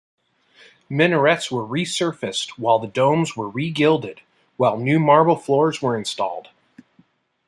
Minarets 0.89 1.51
were 1.51 1.61
resurfaced 1.63 2.57
while 2.57 2.79
the 2.79 2.87
domes 2.87 3.37
were 3.37 3.47
re-gilded, 3.47 4.21
while 4.57 4.75
new 4.75 4.99
marble 4.99 5.35
floors 5.35 5.79
were 5.79 5.95
installed. 5.95 6.47